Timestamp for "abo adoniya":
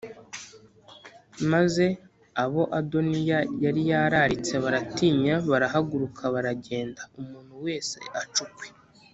2.43-3.39